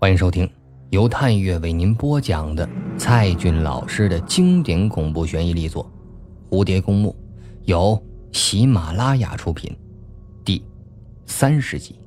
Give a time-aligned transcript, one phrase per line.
[0.00, 0.48] 欢迎收听
[0.90, 5.84] 由探月为您播讲的蔡骏老师的经典恐怖悬疑力作
[6.56, 7.10] 《蝴蝶公墓》，
[7.64, 8.00] 由
[8.30, 9.76] 喜马拉雅出品，
[10.44, 10.64] 第
[11.26, 11.98] 三十集。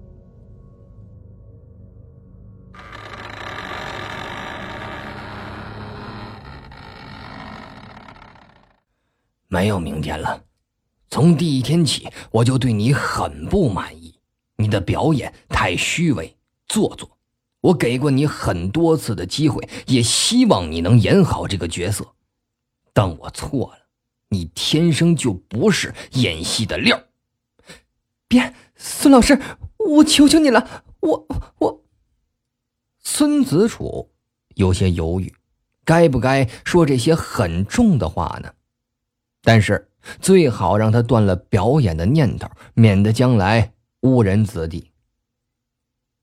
[9.49, 10.41] 没有明天了，
[11.09, 14.17] 从第一天起，我就对你很不满意。
[14.55, 16.33] 你的表演太虚伪、
[16.69, 17.17] 做作。
[17.61, 22.15] 我给过你很多次的机会，也希望你能演好这个角色，
[22.91, 23.87] 但我错了。
[24.29, 27.03] 你天生就不是演戏的料。
[28.27, 29.39] 别，孙老师，
[29.77, 31.27] 我求求你了，我
[31.59, 31.83] 我。
[32.99, 34.09] 孙子楚
[34.55, 35.35] 有些犹豫，
[35.83, 38.53] 该不该说这些很重的话呢？
[39.43, 44.91] 但是最好让他断了表演的念头，免得将来误人子弟。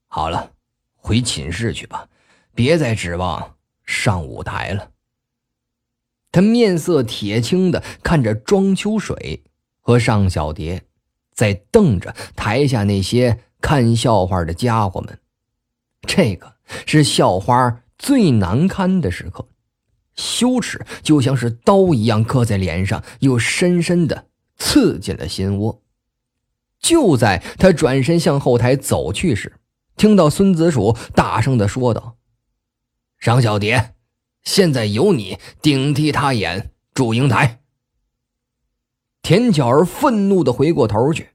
[0.09, 0.53] 好了。
[0.98, 2.08] 回寝室去吧，
[2.54, 4.91] 别再指望上舞台了。
[6.30, 9.44] 他面色铁青的看着庄秋水
[9.80, 10.82] 和尚小蝶，
[11.32, 15.19] 在瞪着台下那些看笑话的家伙们。
[16.02, 19.48] 这个是校花最难堪的时刻，
[20.14, 24.26] 羞耻就像是刀一样刻在脸上，又深深的
[24.56, 25.82] 刺进了心窝。
[26.78, 29.58] 就在他转身向后台走去时，
[29.98, 32.16] 听到孙子楚大声的说道
[33.18, 33.96] ：“尚小蝶，
[34.44, 37.60] 现在由你顶替他演祝英台。”
[39.20, 41.30] 田巧儿愤怒的回过头去，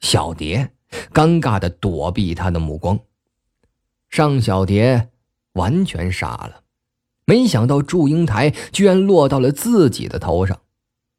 [0.00, 0.72] 小蝶
[1.12, 3.00] 尴尬的躲避他的目光。
[4.10, 5.08] 尚小蝶
[5.54, 6.62] 完全傻了，
[7.24, 10.60] 没想到祝英台居然落到了自己的头上，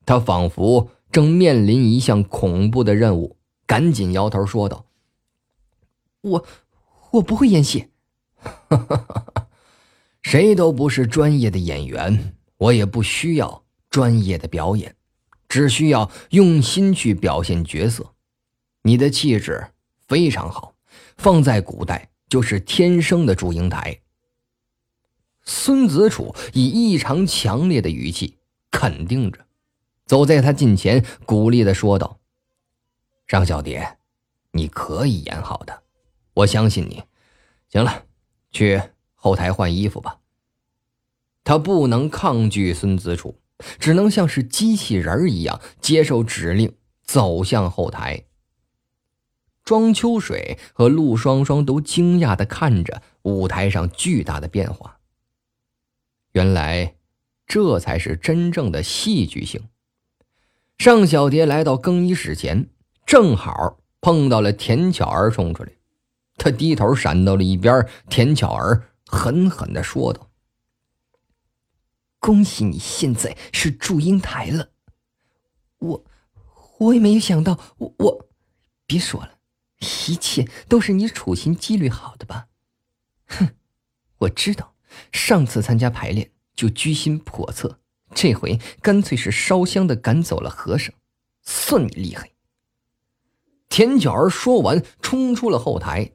[0.05, 3.35] 他仿佛正面临一项恐怖的任务，
[3.65, 4.84] 赶紧摇头说道。
[6.25, 6.45] 我
[7.11, 7.89] 我不会演戏，
[10.23, 14.95] 谁都不是专业的演员，我也不需要专业的表演，
[15.47, 18.13] 只需要用心去表现角色。
[18.81, 19.67] 你的气质
[20.07, 20.73] 非常好，
[21.17, 24.01] 放在古代就是天生的祝英台。
[25.43, 28.39] 孙子楚以异常强烈的语气
[28.71, 29.45] 肯定着，
[30.07, 32.19] 走在他近前，鼓励的说道
[33.27, 33.99] ：“张小蝶，
[34.51, 35.83] 你可以演好的。”
[36.35, 37.03] 我相信你，
[37.69, 38.05] 行了，
[38.51, 38.81] 去
[39.15, 40.19] 后台换衣服吧。
[41.43, 43.39] 他不能抗拒孙子楚，
[43.79, 48.25] 只能像是机器人一样接受指令，走向后台。
[49.63, 54.99] 庄秋水和陆双双都惊讶的看着舞台上巨大的变化。
[56.33, 56.95] 原来，
[57.47, 59.69] 这才是真正的戏剧性。
[60.77, 62.69] 尚小蝶来到更衣室前，
[63.05, 65.71] 正好碰到了田巧儿冲出来。
[66.37, 70.29] 他低头闪到了一边，田巧儿狠狠的说道
[72.19, 74.69] ：“恭喜你现在是祝英台了，
[75.79, 76.05] 我
[76.79, 78.27] 我也没有想到，我我
[78.85, 79.39] 别说了，
[80.07, 82.47] 一切都是你处心积虑好的吧？
[83.27, 83.55] 哼，
[84.17, 84.75] 我知道，
[85.11, 87.79] 上次参加排练就居心叵测，
[88.13, 90.93] 这回干脆是烧香的赶走了和尚，
[91.41, 92.31] 算你厉害。”
[93.69, 96.11] 田巧儿说完，冲出了后台。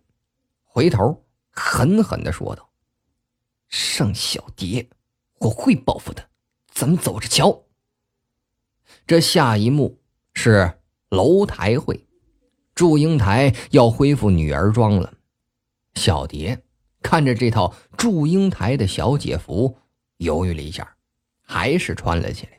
[0.81, 2.71] 回头狠狠的说道
[3.69, 4.89] ：“盛小蝶，
[5.39, 6.31] 我会报复的，
[6.73, 7.65] 咱们走着瞧。”
[9.07, 10.01] 这下一幕
[10.33, 10.81] 是
[11.11, 12.07] 楼台会，
[12.75, 15.13] 祝英台要恢复女儿装了。
[15.97, 16.63] 小蝶
[17.03, 19.77] 看着这套祝英台的小姐服，
[20.17, 20.97] 犹豫了一下，
[21.43, 22.53] 还是穿了起来。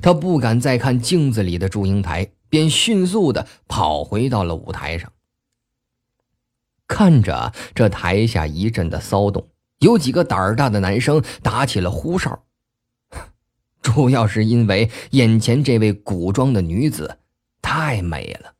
[0.00, 5.12] 她不敢再看镜子里的祝英台，便迅速的跑回到了舞台上。
[6.88, 9.48] 看着这台下一阵的骚动，
[9.78, 12.44] 有几个胆儿大的男生打起了呼哨，
[13.82, 17.18] 主要是因为眼前这位古装的女子
[17.60, 18.54] 太美了，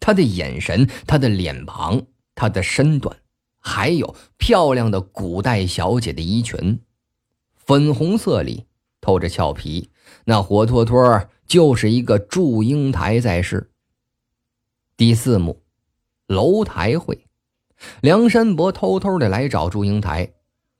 [0.00, 2.02] 她的眼神、她的脸庞、
[2.34, 3.16] 她的身段，
[3.60, 6.80] 还有漂亮的古代小姐的衣裙，
[7.54, 8.66] 粉红色里
[9.00, 9.90] 透着俏皮，
[10.24, 13.70] 那活脱脱就是一个祝英台在世。
[14.96, 15.62] 第四幕，
[16.26, 17.27] 楼台会。
[18.00, 20.30] 梁山伯偷偷的来找祝英台，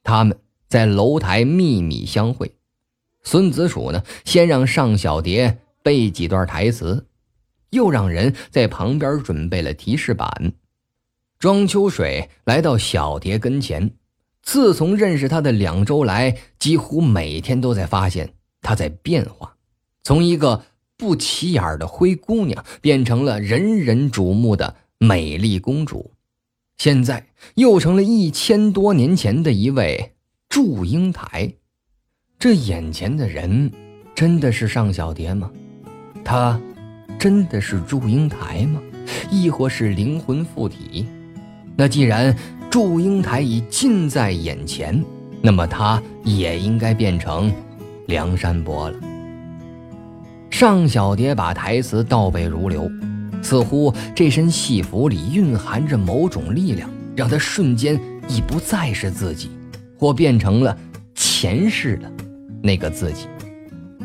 [0.02, 2.54] 他们在楼台秘密相会。
[3.22, 7.06] 孙子楚呢，先让尚小蝶背几段台词，
[7.70, 10.52] 又让人在旁边准备了提示板。
[11.38, 13.92] 庄秋水来到小蝶跟前，
[14.42, 19.56] 自从认识她的两周来，几乎每天都在发现她在变化，
[20.02, 20.64] 从一个
[20.96, 26.12] 不起眼的灰姑娘变成了人人瞩目的美丽公主。
[26.78, 27.26] 现在
[27.56, 30.12] 又成了一千多年前的一位
[30.48, 31.52] 祝英台。
[32.38, 33.70] 这眼前的人
[34.14, 35.50] 真的是尚小蝶吗？
[36.24, 36.58] 他
[37.18, 38.80] 真的是祝英台吗？
[39.28, 41.04] 亦或是灵魂附体？
[41.76, 42.34] 那既然
[42.70, 45.04] 祝英台已近在眼前，
[45.42, 47.52] 那么他也应该变成
[48.06, 49.00] 梁山伯了。
[50.48, 52.88] 尚小蝶把台词倒背如流，
[53.42, 57.98] 似乎这身戏服里蕴含着某种力量，让他瞬间
[58.28, 59.50] 已不再是自己，
[59.98, 60.76] 或变成了
[61.14, 62.12] 前世的
[62.62, 63.26] 那个自己。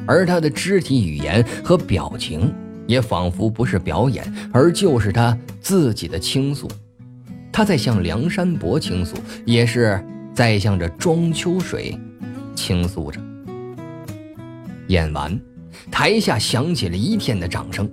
[0.05, 2.53] 而他的肢体语言和表情，
[2.87, 6.69] 也仿佛不是表演，而就是他自己的倾诉。
[7.51, 9.15] 他在向梁山伯倾诉，
[9.45, 10.03] 也是
[10.33, 11.97] 在向着庄秋水
[12.55, 13.19] 倾诉着。
[14.87, 15.39] 演完。
[15.91, 17.89] 台下响起了一片的掌声，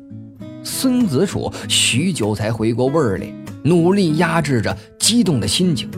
[0.63, 3.27] 孙子楚许久才回过味儿来，
[3.65, 5.89] 努力压制着激动的心情。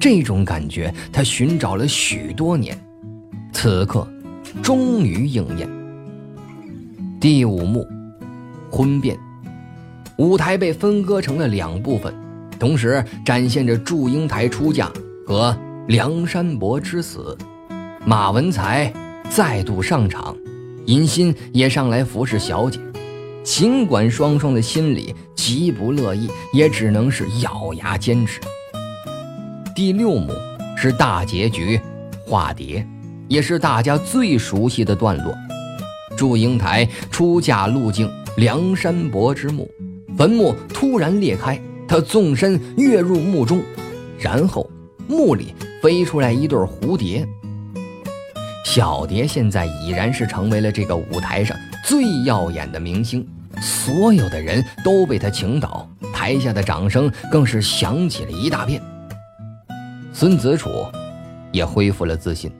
[0.00, 2.78] 这种感觉他寻找了许多年，
[3.52, 4.06] 此刻
[4.62, 5.68] 终于应验。
[7.20, 7.86] 第五幕，
[8.70, 9.16] 婚变，
[10.16, 12.14] 舞台被分割成了两部分，
[12.58, 14.90] 同时展现着祝英台出嫁
[15.26, 15.56] 和
[15.86, 17.36] 梁山伯之死。
[18.06, 18.92] 马文才
[19.28, 20.34] 再度上场。
[20.86, 22.80] 银心也上来服侍小姐，
[23.42, 28.40] 尽管双双的心里极不乐意，也只能是咬牙坚持。
[29.74, 30.32] 第六幕
[30.76, 31.80] 是大结局，
[32.26, 32.86] 化蝶，
[33.28, 35.34] 也是大家最熟悉的段落。
[36.16, 39.70] 祝英台出嫁路径，梁山伯之墓，
[40.18, 41.58] 坟墓突然裂开，
[41.88, 43.62] 他纵身跃入墓中，
[44.18, 44.70] 然后
[45.08, 47.26] 墓里飞出来一对蝴蝶。
[48.66, 53.26] 小蝶现在已然是成为了这个舞台上最耀眼的明星，
[53.60, 58.80] 所有的人都被他请倒，台下的掌声更是响起了一大片。
[60.12, 60.70] 孙子楚
[61.52, 62.50] 也恢复了自信，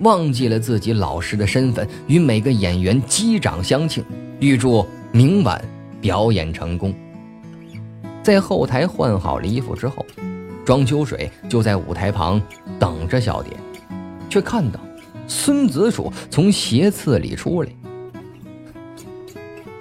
[0.00, 4.04] 忘记了自己老师的身份，与每个演员击掌相庆，
[4.38, 5.62] 预祝明晚
[6.00, 6.94] 表演成功。
[8.22, 10.04] 在后台换好了衣服之后，
[10.64, 12.40] 庄秋水就在舞台旁
[12.78, 13.52] 等着小蝶，
[14.28, 14.80] 却看到。
[15.26, 17.68] 孙子楚从斜刺里出来，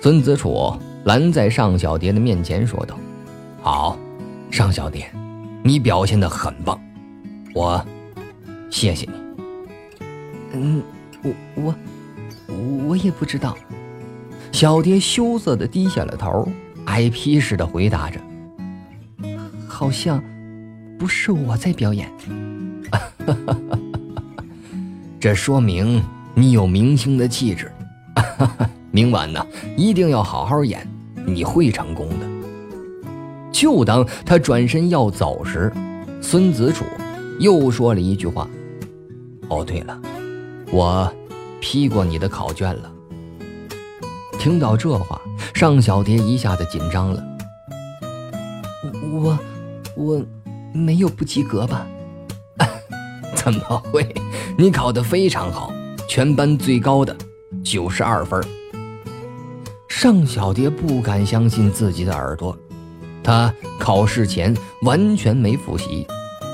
[0.02, 0.74] 孙子楚
[1.04, 2.98] 拦在尚小蝶的面前说道
[3.62, 3.98] ：“好，
[4.50, 5.12] 尚小蝶，
[5.62, 6.80] 你表现的很棒，
[7.54, 7.86] 我
[8.70, 9.14] 谢谢你。
[10.54, 10.82] ”“嗯，
[11.22, 11.76] 我我
[12.88, 13.58] 我也不知道。”
[14.54, 16.48] 小蝶羞涩的低下了头，
[16.86, 18.20] 挨批似的回答着
[19.68, 20.24] ：“好像
[20.98, 22.10] 不是我在表演。
[25.20, 26.02] ”这说明
[26.34, 27.70] 你有明星的气质，
[28.92, 29.46] 明晚呢
[29.78, 30.88] 一定要好好演，
[31.26, 32.26] 你会成功的。
[33.52, 35.72] 就当他转身要走时，
[36.22, 36.86] 孙子楚
[37.40, 38.48] 又说了一句话
[39.50, 40.00] ：“哦，对了，
[40.72, 41.12] 我
[41.60, 42.92] 批过你的考卷了。”
[44.40, 45.22] 听到这话，
[45.54, 47.22] 尚小蝶一下子紧张了
[49.12, 49.38] ：“我
[49.96, 50.26] 我
[50.74, 51.86] 没有不及格吧？”
[53.36, 53.60] 怎么
[53.92, 54.08] 会？
[54.58, 55.74] 你考得非常好，
[56.08, 57.16] 全班最高的
[57.64, 58.42] 九十二分。
[60.02, 62.58] 尚小蝶不敢相信自己的耳朵，
[63.22, 66.08] 她考试前完全没复习，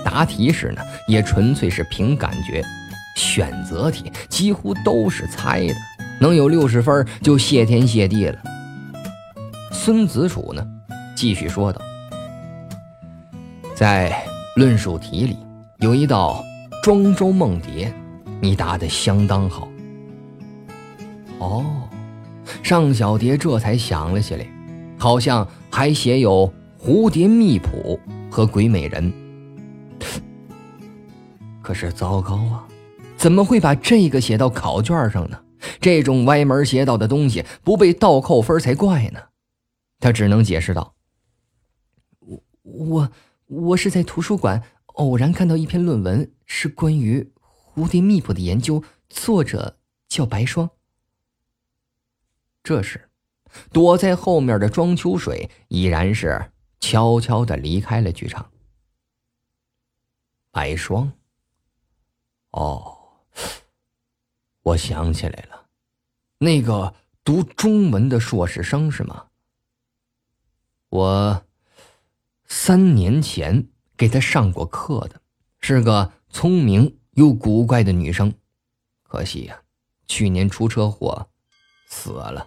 [0.04, 2.64] 答题时呢也纯粹是凭感觉，
[3.16, 5.76] 选择题几乎都是猜的，
[6.20, 8.40] 能有六十分就谢天谢地了。
[9.72, 10.66] 孙子楚呢，
[11.16, 11.80] 继续说道，
[13.76, 14.12] 在
[14.56, 15.38] 论述题里
[15.78, 16.44] 有一道。
[16.82, 17.94] 庄周梦蝶，
[18.42, 19.68] 你答得相当好。
[21.38, 21.66] 哦，
[22.64, 24.48] 尚小蝶这才想了起来，
[24.98, 28.00] 好像还写有蝴蝶秘谱
[28.30, 29.14] 和鬼美人。
[31.62, 32.68] 可是糟糕啊，
[33.18, 35.40] 怎么会把这个写到考卷上呢？
[35.82, 39.20] 这种歪门邪道的东西不被倒扣分才怪呢。
[40.00, 40.94] 他只能解释道
[42.22, 43.12] ：“我我
[43.48, 44.62] 我是在图书馆。”
[44.96, 47.30] 偶然看到一篇论文，是关于
[47.76, 50.70] 蝴蝶密谱的研究，作者叫白霜。
[52.66, 53.10] 这时，
[53.72, 58.52] 躲在后面的庄秋水已然是悄悄的离开了剧场。
[60.50, 61.14] 白霜，
[62.50, 62.98] 哦，
[64.64, 65.68] 我想起来了，
[66.40, 69.28] 那个读中文的硕士生是吗？
[70.90, 71.46] 我
[72.46, 73.70] 三年前。
[73.98, 75.22] 给他上过课的，
[75.62, 78.34] 是个聪明又古怪的女生，
[79.04, 79.62] 可惜呀，
[80.06, 81.30] 去年出车祸
[81.88, 82.46] 死了。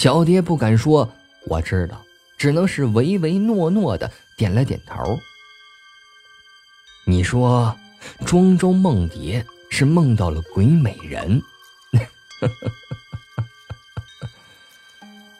[0.00, 1.12] 小蝶不敢说，
[1.44, 2.02] 我知道，
[2.38, 5.20] 只能是唯唯诺诺的点了点头。
[7.04, 7.76] 你说，
[8.24, 11.42] 庄周梦蝶是梦到了鬼美人？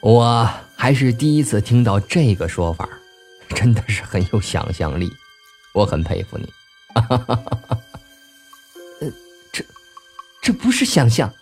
[0.03, 2.87] 我还是第一次听到这个说法，
[3.57, 5.11] 真的是很有想象力，
[5.73, 6.53] 我很佩服你。
[9.01, 9.11] 呃，
[9.51, 9.65] 这，
[10.43, 11.33] 这不是想象，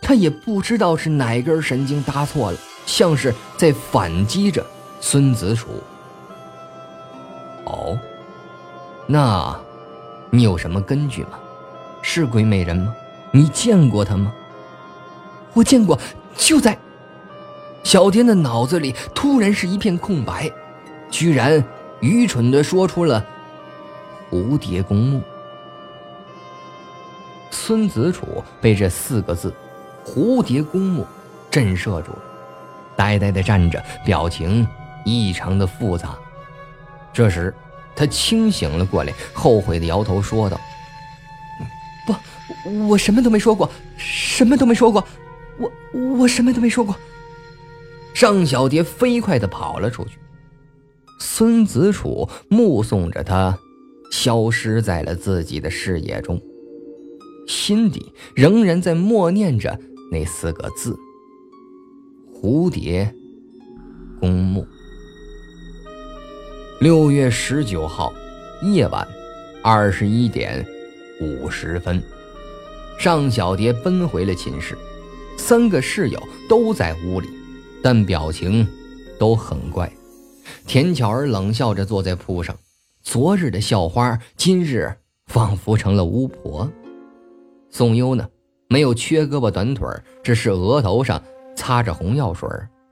[0.00, 4.64] 他也不知道是哪根神经搭错了，像是在反击着
[5.00, 5.68] 孙子楚。
[7.64, 7.98] 哦，
[9.06, 9.56] 那，
[10.30, 11.38] 你有什么根据吗？
[12.02, 12.94] 是鬼美人吗？
[13.30, 14.32] 你见过她吗？
[15.52, 15.98] 我见过，
[16.36, 16.76] 就在。
[17.82, 20.50] 小天的脑子里突然是一片空白，
[21.10, 21.62] 居然
[22.00, 23.24] 愚蠢的说出了
[24.30, 25.22] “蝴蝶公墓”。
[27.50, 29.52] 孙子楚被这四个字
[30.10, 31.06] “蝴蝶公墓”
[31.50, 32.22] 震慑住了，
[32.96, 34.66] 呆呆的站着，表情
[35.04, 36.16] 异常的复杂。
[37.12, 37.54] 这时，
[37.94, 40.60] 他清醒了过来，后悔的摇头说道
[42.06, 45.06] ：“不，我什么都没说过，什么都没说过，
[45.58, 45.70] 我
[46.18, 46.94] 我什么都没说过。”
[48.14, 50.18] 尚小蝶飞快地跑了出去，
[51.18, 53.56] 孙子楚目送着他
[54.10, 56.40] 消失在了自己的视野中，
[57.46, 59.78] 心底仍然在默念着
[60.10, 60.98] 那四个字
[62.34, 63.14] ：“蝴蝶
[64.18, 64.66] 公墓。”
[66.80, 68.12] 六月十九号
[68.62, 69.06] 夜晚
[69.62, 70.66] 二十一点
[71.20, 72.02] 五十分，
[72.98, 74.76] 尚小蝶奔回了寝室，
[75.36, 77.28] 三个室友都在屋里。
[77.82, 78.66] 但表情
[79.18, 79.90] 都很怪，
[80.66, 82.54] 田巧儿冷笑着坐在铺上，
[83.02, 84.92] 昨日的校花今日
[85.26, 86.70] 仿佛成了巫婆。
[87.70, 88.28] 宋优呢，
[88.72, 89.88] 没有缺胳膊短腿，
[90.22, 91.20] 只是额头上
[91.56, 92.48] 擦着红药水，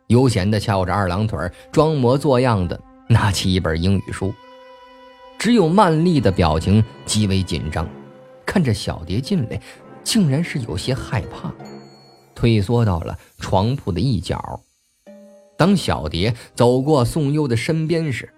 [0.08, 1.38] 悠闲地翘着二郎腿，
[1.70, 4.34] 装模作样的拿起一本英语书。
[5.38, 7.88] 只有曼丽的表情极为紧张，
[8.44, 9.62] 看着小蝶进来，
[10.02, 11.54] 竟然是有些害怕，
[12.34, 14.60] 退缩到了床铺的一角。
[15.56, 18.28] 当小蝶走过宋优的身边时，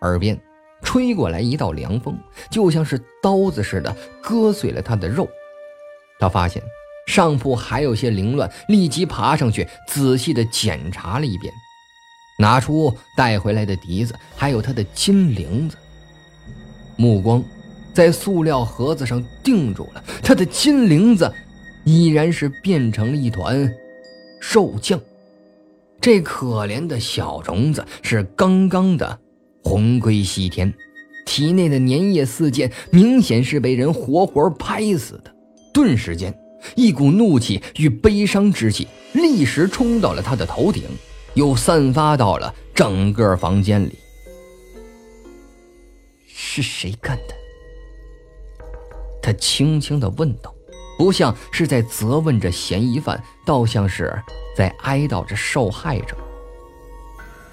[0.00, 0.36] 耳边
[0.82, 2.18] 吹过来一道凉风，
[2.50, 5.28] 就像是刀子似的割碎了他的肉。
[6.18, 6.62] 他发现
[7.06, 11.52] 上铺还有些凌乱，立即爬上去仔细的检查了一遍，
[12.38, 15.76] 拿出带回来的笛子，还有他的金铃子。
[16.96, 17.44] 目光
[17.92, 21.32] 在塑料盒子上定住了，他的金铃子
[21.84, 23.72] 依然是变成了一团
[24.52, 25.00] 肉酱。
[26.00, 29.18] 这可怜的小虫子是刚刚的
[29.62, 30.72] 魂归西天，
[31.24, 35.35] 体内的粘液四溅，明显是被人活活拍死的。
[35.76, 36.34] 顿时间，
[36.74, 40.84] 一股怒气与悲伤之气立时冲到了他的头顶，
[41.34, 43.98] 又散发到了整个房间里。
[46.26, 47.34] 是谁干的？
[49.20, 50.50] 他轻轻地问道。
[50.96, 54.18] 不像是在责问着嫌疑犯，倒像是
[54.56, 56.16] 在哀悼着受害者。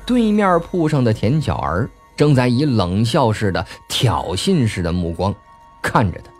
[0.05, 5.35] 对面铺上的田巧儿正在以冷笑似的、挑衅似的目光
[5.81, 6.31] 看着他。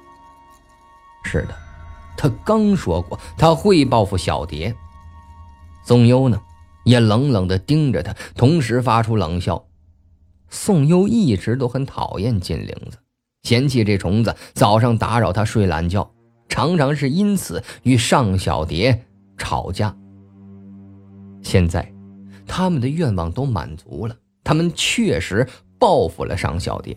[1.29, 1.53] 是的，
[2.15, 4.75] 他刚说过他会报复小蝶。
[5.85, 6.41] 宋优呢，
[6.85, 9.65] 也冷冷地盯着他，同时发出冷笑。
[10.49, 12.97] 宋优一直都很讨厌金铃子，
[13.43, 16.09] 嫌弃这虫子早上打扰他睡懒觉。
[16.47, 19.05] 常常是因此与尚小蝶
[19.37, 19.95] 吵架。
[21.41, 21.91] 现在，
[22.45, 25.47] 他们的愿望都满足了，他们确实
[25.79, 26.95] 报复了尚小蝶。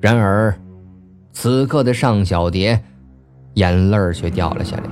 [0.00, 0.58] 然而，
[1.32, 2.82] 此刻的尚小蝶，
[3.54, 4.84] 眼泪却掉了下来，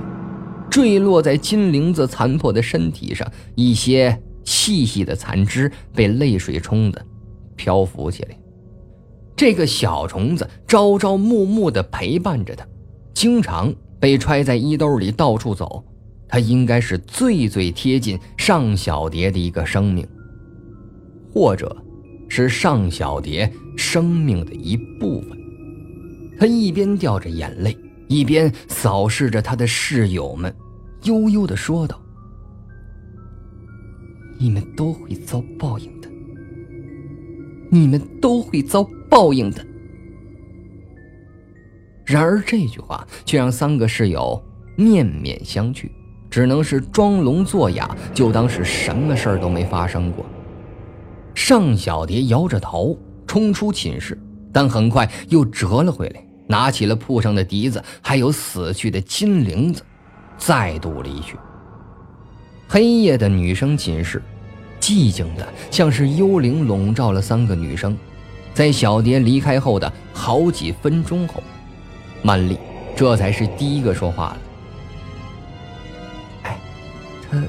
[0.69, 7.05] 坠落在金铃子残破的身体上，一些细细的残枝被泪水冲的
[7.55, 8.37] 漂浮起来。
[9.35, 12.65] 这个小虫子朝朝暮暮的陪伴着他。
[13.13, 15.83] 经常被揣在衣兜里到处走，
[16.27, 20.07] 他应该是最最贴近尚小蝶的一个生命，
[21.31, 21.75] 或者，
[22.27, 25.37] 是尚小蝶生命的一部分。
[26.39, 30.53] 他一边掉着眼泪，一边扫视着他的室友们，
[31.03, 31.99] 悠悠的说道
[34.37, 36.09] ：“你们都会遭报应的，
[37.69, 39.65] 你们都会遭报应的。”
[42.05, 44.41] 然而这句话却让三个室友
[44.75, 45.89] 面面相觑，
[46.29, 50.25] 只能是装聋作哑，就当是什么事儿都没发生过。
[51.33, 54.19] 尚小蝶摇着头冲出寝室，
[54.51, 59.83] 但很快又折了回来，拿起了铺上的笛子，还有死去的金铃子，
[60.37, 61.37] 再度离去。
[62.67, 64.21] 黑夜的女生寝室，
[64.79, 67.97] 寂静的像是幽灵笼罩了三个女生。
[68.53, 71.41] 在小蝶离开后的好几分钟后，
[72.21, 72.57] 曼丽
[72.95, 74.37] 这才是第一个说话了。
[76.43, 76.57] 哎，
[77.29, 77.41] 他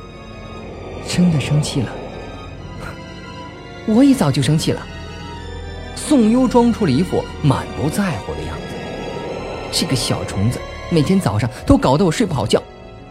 [1.06, 1.92] 真的生气了。
[3.86, 4.86] 我也早就生气了。
[5.94, 8.63] 宋优装出了一副满不在乎的样子。
[9.76, 10.60] 这个小虫子
[10.92, 12.62] 每天早上都搞得我睡不好觉，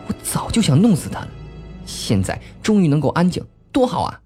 [0.07, 1.29] 我早就想弄死他了。
[1.85, 4.21] 现在终于能够安静，多好啊！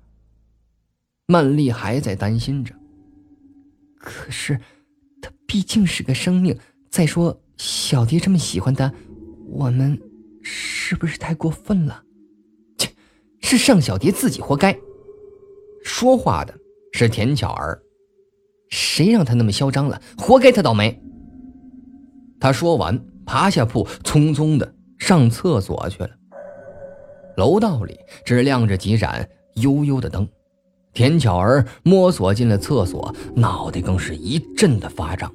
[1.26, 2.76] 曼丽还在担心着。
[3.98, 4.60] 可是，
[5.20, 6.56] 他毕竟是个生命。
[6.92, 8.94] 再说，小蝶这么喜欢他，
[9.50, 10.00] 我们
[10.44, 12.04] 是不是太过分了？
[12.78, 12.92] 切，
[13.42, 14.78] 是尚小蝶自己活该。
[15.84, 16.54] 说话的
[16.94, 17.82] 是田巧儿，
[18.70, 20.00] 谁让他那么嚣张了？
[20.20, 21.02] 活该他倒霉。
[22.40, 26.10] 他说完，爬下铺，匆匆的上厕所去了。
[27.36, 30.28] 楼道里只亮着几盏幽幽的灯。
[30.94, 35.32] 田巧儿摸索进了厕所，脑袋更是一阵的发胀。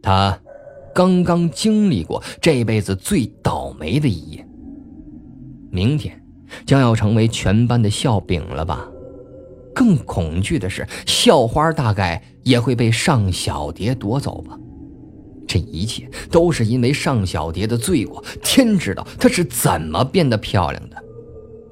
[0.00, 0.40] 他
[0.94, 4.48] 刚刚经历过这辈子最倒霉的一夜，
[5.70, 6.18] 明天
[6.64, 8.88] 将要成为全班的笑柄了吧？
[9.74, 14.58] 更恐惧的是，校花大概也会被尚小蝶夺走吧？
[15.48, 21.02] 这一切都是因为尚小蝶的罪过，天知道她是怎么变得漂亮的。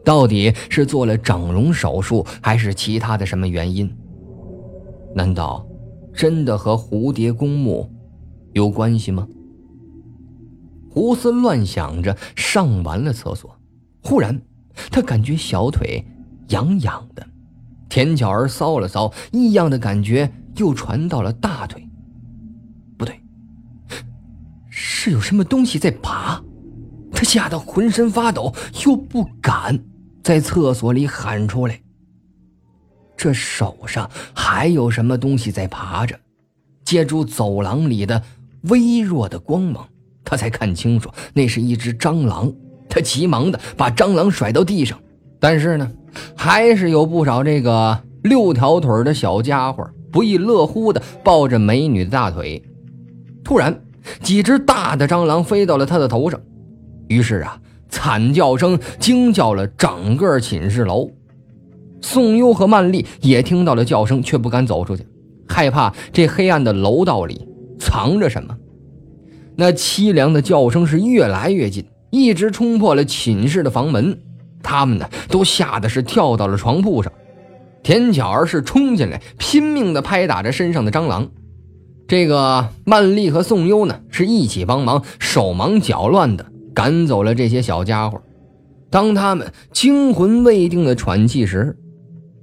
[0.03, 3.95] 到底是做了整容手术，还是其他的什么原因？
[5.15, 5.67] 难道
[6.15, 7.91] 真的和蝴蝶公墓
[8.53, 9.29] 有关系吗？
[10.89, 13.59] 胡思乱想着，上完了厕所，
[14.03, 14.41] 忽然
[14.91, 16.03] 他感觉小腿
[16.49, 17.27] 痒痒的，
[17.91, 21.86] 田巧儿搔了搔，异样的感觉又传到了大腿。
[25.07, 26.43] 是有什么东西在爬，
[27.13, 28.53] 他吓得浑身发抖，
[28.85, 29.79] 又不敢。
[30.21, 31.81] 在厕所里喊出来。
[33.17, 36.19] 这手上还有什么东西在爬着？
[36.85, 38.21] 借助走廊里的
[38.63, 39.87] 微弱的光芒，
[40.25, 42.53] 他才看清楚，那是一只蟑螂。
[42.89, 44.99] 他急忙的把蟑螂甩到地上，
[45.39, 45.89] 但是呢，
[46.35, 52.61] 还是有不少这个六条腿的小家伙不亦乐乎的抱着美女的大腿。
[53.45, 53.81] 突然，
[54.23, 56.41] 几只大的蟑螂飞到了他的头上，
[57.09, 57.61] 于是啊。
[57.89, 61.09] 惨叫声惊叫了整个寝室楼，
[62.01, 65.07] 宋优和曼丽也听到了叫声，却不敢走出去，
[65.47, 67.47] 害怕这黑暗的楼道里
[67.79, 68.57] 藏着什么。
[69.55, 74.19] 那凄凉的叫声是越来越近，一直冲破了寝室的房门。
[74.65, 77.11] 他们呢，都吓得是跳到了床铺上。
[77.85, 81.31] 田巧儿是冲进来，拼命的拍打着身上的蟑螂。
[82.09, 86.53] 这个曼丽和宋优呢，是一起帮忙，手忙脚乱的。
[86.75, 88.21] 赶走了这些小家伙。
[88.91, 91.75] 当他们惊魂未定的喘气时，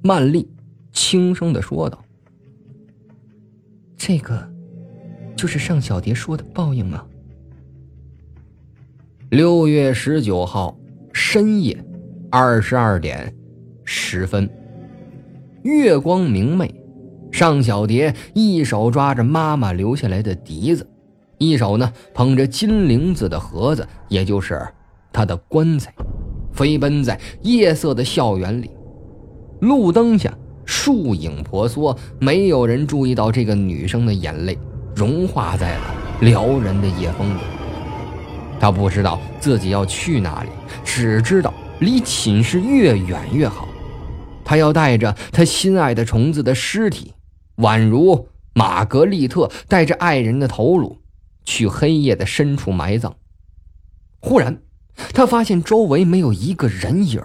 [0.02, 0.50] 曼丽
[0.92, 2.04] 轻声的说道
[3.96, 4.50] ：“这个，
[5.36, 7.06] 就是尚小蝶说的报应吗？”
[9.30, 10.76] 六月十九号
[11.14, 11.78] 深夜
[12.32, 13.32] 二十二点
[13.84, 14.50] 十分，
[15.62, 16.74] 月光明媚，
[17.34, 20.88] 尚小蝶一手抓着妈妈留下来的笛子。
[21.40, 24.66] 一手呢捧着金铃子的盒子，也就是
[25.12, 25.92] 他的棺材，
[26.54, 28.70] 飞奔在夜色的校园里。
[29.60, 30.32] 路灯下
[30.64, 34.58] 树影婆娑，没有人注意到这个女生的眼泪
[34.96, 37.40] 融化在了撩人的夜风里。
[38.60, 40.50] 他不知道自己要去哪里，
[40.86, 43.68] 只知道离寝室越远越好。
[44.46, 47.12] 他要带着他心爱的虫子的尸体，
[47.58, 51.00] 宛如玛格丽特带着爱人的头颅。
[51.46, 53.18] 去黑夜的深处埋葬。
[54.22, 54.62] 忽然，
[55.14, 57.22] 他发现周围没有一个人影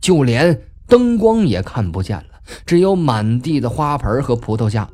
[0.00, 4.90] 就连灯光也看不见了，只有满地的花盆和葡萄架。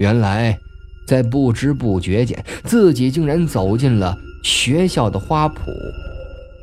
[0.00, 0.58] 原来，
[1.06, 5.54] 在不知不觉间，自己竟然走进了学校的花圃。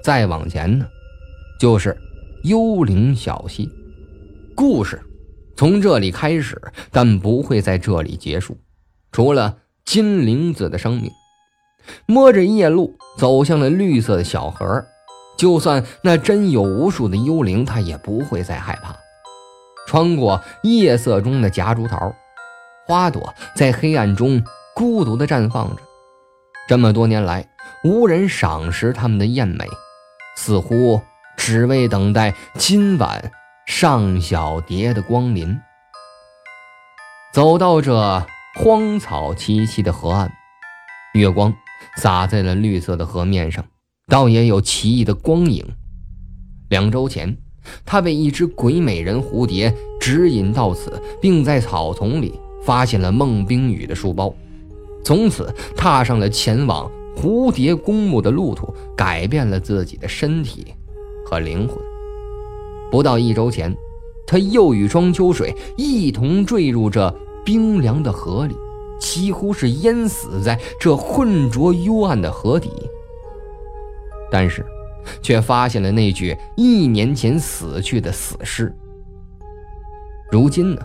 [0.04, 0.86] 再往前呢，
[1.58, 1.98] 就是
[2.44, 3.70] 幽灵小溪。
[4.54, 5.02] 故事
[5.60, 8.58] 从这里开始，但不会在这里结束。
[9.12, 9.58] 除了。
[9.86, 11.12] 金铃子的生命，
[12.06, 14.86] 摸着夜路走向了绿色的小河。
[15.36, 18.96] 就算那真有无数的幽灵，他也不会再害怕。
[19.88, 22.14] 穿过夜色中的夹竹桃，
[22.86, 24.44] 花朵在黑暗中
[24.76, 25.82] 孤独地绽放着。
[26.68, 27.50] 这么多年来，
[27.84, 29.66] 无人赏识它们的艳美，
[30.38, 31.02] 似乎
[31.36, 33.32] 只为等待今晚
[33.72, 35.56] 尚小蝶的光临。
[37.32, 38.26] 走到这。
[38.56, 40.30] 荒草萋萋的河岸，
[41.14, 41.54] 月光
[41.96, 43.64] 洒在了绿色的河面上，
[44.08, 45.64] 倒也有奇异的光影。
[46.70, 47.38] 两周前，
[47.86, 54.34] 他被一只鬼美人蝴蝶指引到此，并在草丛里发现了孟冰雨的书包，
[55.06, 60.74] 从此踏上了前往蝴蝶公墓的路途，改变了自己的身体
[61.24, 61.89] 和灵魂。
[62.92, 63.76] 不到一周前，
[64.26, 67.14] 他又与庄秋水一同坠入这
[67.46, 68.56] 冰凉的河里，
[69.00, 72.72] 几乎是淹死在这浑浊幽暗的河底。
[74.32, 74.66] 但是。
[75.24, 78.72] 却发现了那具一年前死去的死尸。
[80.30, 80.82] 如今呢，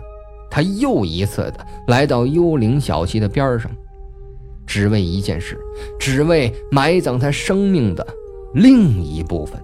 [0.49, 3.69] 他又一次的来到幽灵小溪的边上，
[4.65, 5.59] 只为一件事，
[5.99, 8.07] 只为埋葬他生命的
[8.53, 9.61] 另一部分。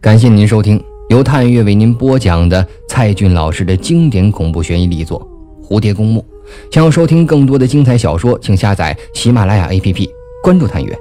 [0.00, 5.20] 感谢您收听由探月为您播讲的蔡骏老师的经典恐怖悬疑力作
[5.66, 6.20] 《蝴蝶公墓》。
[6.72, 10.08] 想要收听更多的精彩小说，请下载喜马拉雅 APP，
[10.42, 10.96] 关注探月。